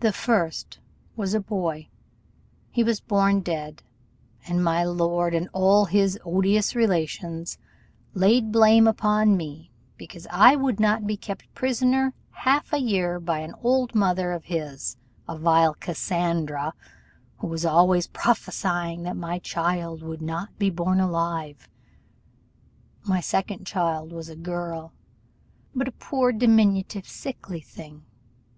[0.00, 0.80] The first
[1.16, 1.88] was a boy:
[2.70, 3.82] he was born dead;
[4.46, 7.56] and my lord, and all his odious relations,
[8.12, 13.18] laid the blame upon me, because I would not be kept prisoner half a year
[13.18, 16.74] by an old mother of his, a vile Cassandra,
[17.38, 21.66] who was always prophesying that my child would not be born alive.
[23.04, 24.92] My second child was a girl;
[25.74, 28.04] but a poor diminutive, sickly thing.